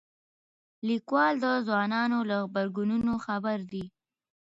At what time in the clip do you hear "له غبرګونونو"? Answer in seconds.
2.29-3.13